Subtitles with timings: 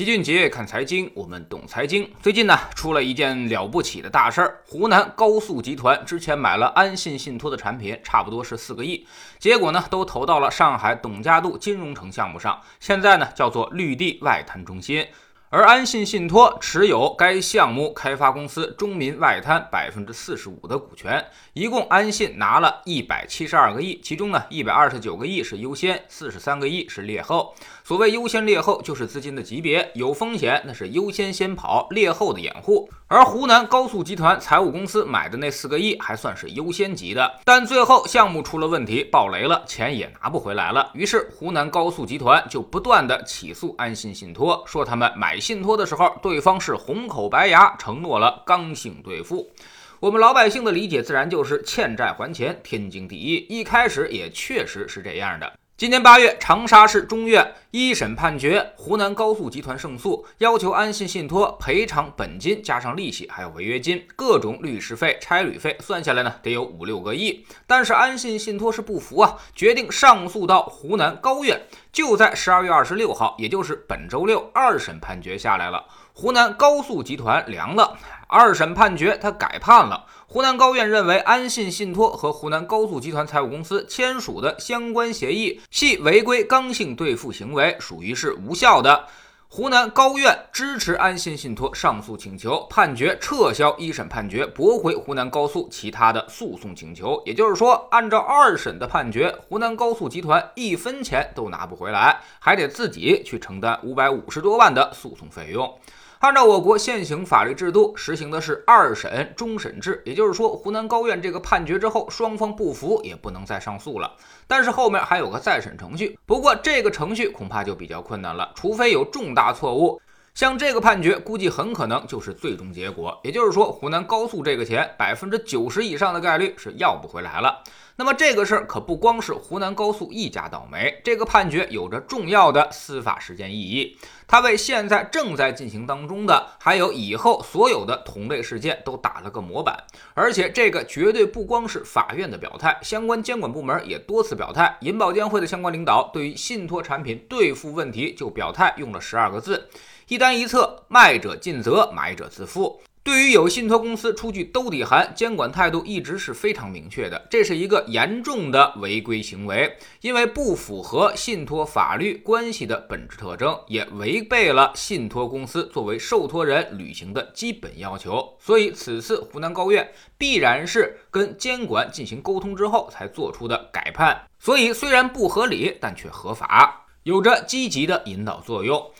[0.00, 2.10] 齐俊杰看财经，我们懂财经。
[2.22, 4.58] 最近呢，出了一件了不起的大事儿。
[4.66, 9.06] 湖南高速集团之前买了安信信托的产品，差不多是四个亿，
[9.38, 15.06] 结果呢，都投到了上海董家渡金融城项目上，现在呢，叫做绿地外滩中心。
[15.52, 21.22] 而安信信托持有该项目开发公司中民外滩百分之四十五的股权，
[21.54, 27.52] 一共安信拿了一百七十二个亿，其中呢一百二十九个亿是优先，四十三个亿是劣后。
[27.90, 32.88] 所谓优先劣后，就是资金的级别，有风险那是优先先跑，劣后的掩护。
[33.08, 40.88] 而湖南高速集团财务公司买的那四个亿还算是优先级的，但最后项目出了问题，爆雷了，钱也拿不回来了。
[40.94, 49.50] 于是湖南高速集团就不断的起诉安信信托，说他们买信托的时候，对方是红口白牙，承诺了刚性兑付。
[49.98, 53.44] 我们老百姓的理解自然就是欠债还钱，天经地义。
[53.48, 55.52] 一开始也确实是这样的。
[55.76, 67.46] 今年八月，长沙市中院一审判决湖南高速集团胜诉，要求安信信托赔偿本金加上利息，还有违约金，各种律师费、差旅费，算下来呢得有五六个亿。
[67.68, 71.60] 但是安信信托是不服啊，决定上诉到湖南高院。
[71.92, 77.96] 就在十二月二十六号，也就是本周六，二审判决下来了，湖南高速集团凉了。
[78.32, 80.06] 二审判决他改判了。
[80.28, 89.06] 湖南高院认为，安信信托和湖南高速集团财务公司签署的相关协议系违规刚性兑付行为，属于是无效的。
[89.52, 97.20] 湖南高院支持安信信托上诉请求，判决撤销一审判决，驳回湖南高速其他的诉讼请求。
[97.26, 105.76] 也就是说，按照二审的判决，湖南高速集团一分钱都拿不回来，还得自己去承担五百五十多万的诉讼费用。
[106.20, 114.14] 按照我国现行法律制度，实行的是二审终审制，也就是说，湖南高院这个判决之后，双方不服也不能再上诉了。
[114.46, 119.98] 但是后面还有个再审程序，不过这个程序恐怕就比较困难了，除非有重大错误。
[120.34, 123.18] 像这个判决，估计很可能就是最终结果。
[123.22, 127.62] 也就是说，湖南高速这个钱，百分之九十以上的概率是要不回来了。
[127.96, 139.76] 那么这个事儿可不光是湖南高速一家倒霉，这个判决有着重要的司法实践意义，它为现在正在进行当中的，还有以后所有的同类事件都打了个模板。
[140.14, 144.78] 而且这个绝对不光是法院的表态，相关监管部门也多次表态。
[144.80, 149.68] 银保监会的相关领导对于信托产品兑付问题就表态，用了十二个字：
[150.10, 152.80] 一单一策，卖者尽责，买者自负。
[153.04, 168.36] 对于有信托公司出具兜底函，监管态度一直是非常明确的，这是一个严重的违规行为，因为不符合信托法律关系的本质特征，也违背了信托公司作为受托人履行的基本要求。
[168.40, 174.22] 所以，此次湖南高院必然是跟监管进行沟通之后才做出的改判。
[174.40, 178.90] 所以，虽然不合理，但却合法，有着积极的引导作用。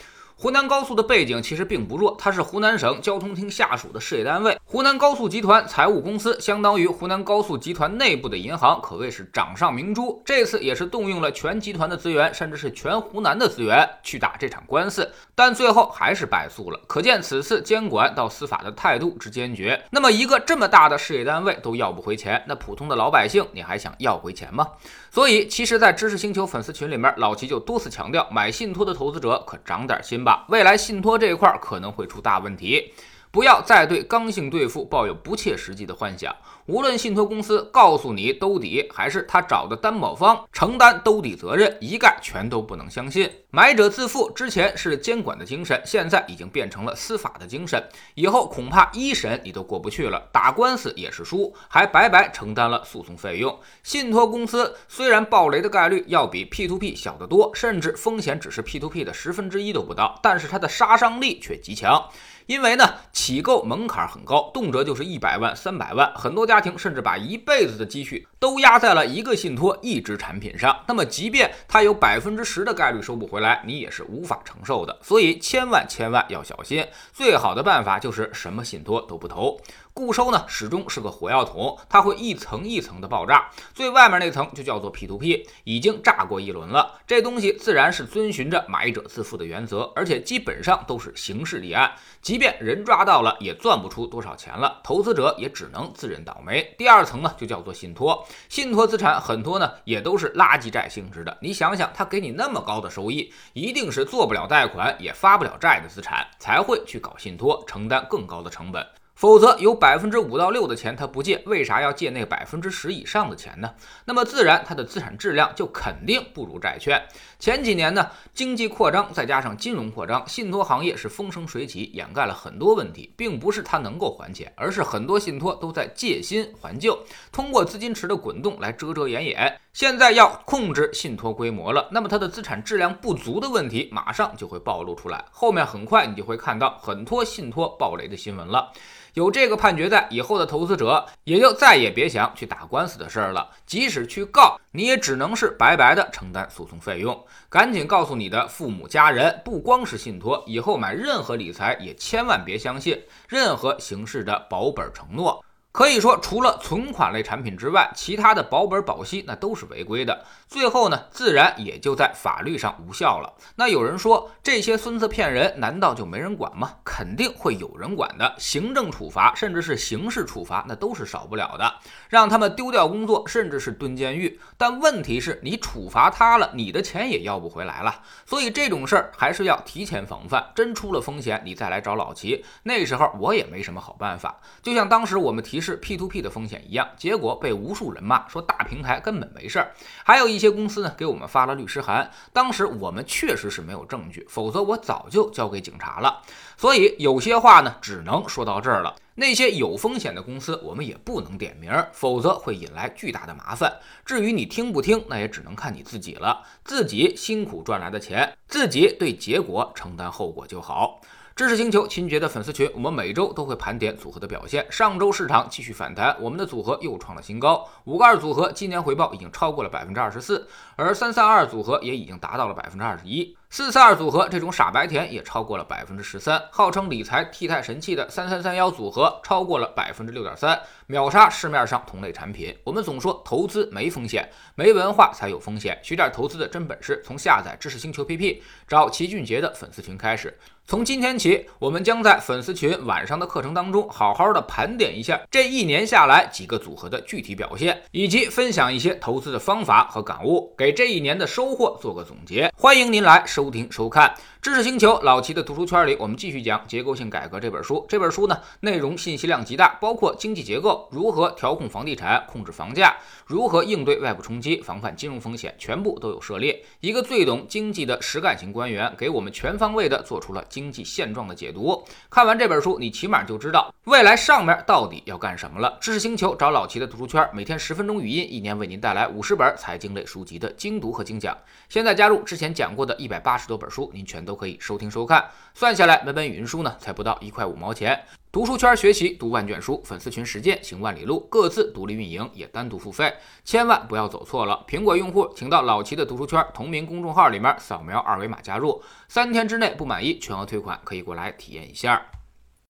[0.42, 4.58] 湖南高速的背景其实并不弱，它是湖南省交通厅下属的事业单位。
[4.64, 10.22] 湖南高速集团财务公司相当于湖南高速集团内部的银行，可谓是掌上明珠。
[10.24, 16.80] 这次也是动用了全集团的资源，甚至是全湖南的资源去打这场官司，但最后还是败诉了。
[16.86, 19.78] 可见此次监管到司法的态度之坚决。
[19.90, 24.66] 那么一个这么大的事业单位都要不回钱，那普通的老百姓你还想要回钱吗？
[25.10, 32.92] 所以，其实，在知识星球粉丝群里面，老齐就多次强调，买信托的投资者可长点心吧，未来信托这一块可能会出大问题。
[33.32, 36.34] 不要再对刚性兑付抱有不切实际的幻想。
[36.66, 43.30] 无论信托公司告诉你兜底，还是他找的担保方承担兜底责任，一概全都不能相信。
[43.50, 47.82] 买者自负之前是监管的精神，现在已经变成了司法的精神。
[48.14, 53.58] 以后恐怕一审你都过不去了，打官司也是输，还白白承担了诉讼费用。
[53.82, 62.08] 信托公司虽然暴雷的概率要比 P2P 小得多，甚至风险只是 P2P 的十分之一都不到，但是它的杀伤力却极强。
[62.50, 70.76] 因为呢，起购门槛很高，动辄就是一百万、三百万，很多家庭甚至把一辈子的积蓄都压在了一个信托一只产品上。
[70.88, 74.98] 那么，即便它有百分之十的概率收不回来，你也是无法承受的。
[75.00, 76.84] 所以，千万千万要小心。
[77.12, 79.56] 最好的办法就是什么信托都不投。
[79.92, 86.98] 固收呢，始终是个火药桶，它会一层一层的爆炸，最外面那层就叫做 P2P，已经炸过一轮了。
[87.06, 91.92] 这东西自然是遵循着买者自负的原则，而且基本上都是刑事立案，
[92.22, 96.74] 即便人抓到了，也赚不出多少钱了，投资者也只能自认倒霉。
[96.78, 101.36] 第二层呢，就叫做信托，信托资产很多呢，也都是垃圾债性质的。
[101.42, 108.86] 你想想，他给你那么高的收益，一定是做不了贷款，也发不了债的资产，才会去搞信托，承担更高的成本。
[109.20, 113.70] 否则有百分之五到六的钱他不借，为啥要借那百分之十以上的钱呢？
[114.06, 116.98] 那么自然他的资产质量就肯定不如债券。
[117.38, 126.98] 前几年呢，经济扩张再加上金融扩张，信托行业是风生水起，掩盖了很多问题，并不是他能够还钱，而是很多信托都在借新还旧，
[127.30, 129.60] 通过资金池的滚动来遮遮掩掩。
[129.74, 135.22] 现在要控制信托规模了，那么它的资产质量不足的问题马上就会暴露出来。
[135.30, 138.72] 后面很快你就会看到很多信托暴雷的新闻了。
[139.14, 143.50] 有这个判决在，以后的投资者也就再也别想去打官司的事儿了。
[143.66, 147.26] 即使去告，你也只能是白白的承担诉讼费用。
[147.48, 155.44] 赶紧告诉你的父母家人，不光是信托，以后买任何理财也千万别相信任何形式的保本承诺。
[155.72, 160.24] 可以说，除了存款类产品之外，其他的保本保息那都是违规的。
[160.48, 163.32] 最后呢，自然也就在法律上无效了。
[163.54, 166.72] 那有人说，这些孙子骗人，难道就没人管吗？
[166.84, 171.72] 肯定会有人管的，行政处罚甚至是刑事处罚，那都是少不了的，
[172.08, 174.40] 让他们丢掉工作，甚至是蹲监狱。
[174.58, 178.02] 但问题是，你处罚他了，你的钱也要不回来了。
[178.26, 184.40] 所以这种事儿还是要提前防范，真出了风险，你再来找老齐，那时候我也没什么好办法。
[184.60, 185.59] 就像当时我们提。
[185.60, 189.72] 是 P to P 的风险一样，结果被无数人骂，说大平台根本没事儿。
[190.04, 196.22] 还有一些公司呢，给我们发了律师函，当时我们确实是没有证据，否则我早就交给警察了。
[196.56, 198.96] 所以有些话呢，只能说到这儿了。
[199.16, 203.70] 那些有风险的公司，我们也不能点名，否则会引来巨大的麻烦。
[204.04, 206.42] 至于你听不听，那也只能看你自己了。
[206.64, 211.02] 自己辛苦赚来的钱，自己对结果承担后果就好。
[211.40, 214.66] 知识星球秦爵的粉丝群，我们每周都会盘点组合的表现。
[214.70, 217.66] 上周市场继续反弹，我们的组合又创了新高。
[217.84, 220.46] 五个二组合今年回报已经超过了百分之二十四，
[220.76, 223.34] 而三三二组合也已经达到了百分之二十一。
[223.52, 230.56] 四四二组合这种傻白甜也超过了百分之十三，号称理财替代神器的三三三幺组合超过了百分之六点三，
[230.86, 232.56] 秒杀市面上同类产品。
[232.62, 235.76] 我们总说投资没风险，没文化才有风险。
[235.82, 240.38] 学点投资的真本事，从下载知识星球 PP 找齐俊杰的粉丝群开始。
[240.64, 252.52] 从今天起，我们将在粉丝群晚上的课程当中，好好的盘点一下这一年下来几个组合的具体表现，以及分享一些投资的方法和感悟，给这一年的收获做个总结。
[252.56, 254.14] 欢迎您来收收听收看。
[254.42, 257.86] 知识星球老齐的读书圈里，我们继续讲《结构性改革》这本书。
[257.88, 262.94] 这本书呢，内容信息量极大，包括经济结构、如何调控房地产、控制房价、
[263.24, 266.62] 如何应对外部冲击、防范金融风险，全部都有涉猎。
[266.80, 271.82] 一个最懂经济的实干型官员，给我们全方位的做出了经济现状的解读。
[272.10, 275.78] 看完这本书，你起码就知道未来上面到底要干什么了。
[275.80, 281.36] 知识星球找老齐的读书圈，每天十分钟语音，一年为您带来五十本财经类书籍的精读和精讲。
[281.68, 284.20] 现在加入之前讲过的一百八八十多本书，您全。
[284.24, 287.98] 都可以收听收看，算下来每本语音书呢才不到一块五毛钱。
[288.30, 294.62] 读书圈学习读万卷书，粉丝群实践行万里路，各自独立运营也单独付费，千万不要走错了。
[294.68, 302.02] 苹果用户请到老齐的读书圈同名公众号里面扫描二维码加入，三天之内不满意全额退款，可以过来体验一下。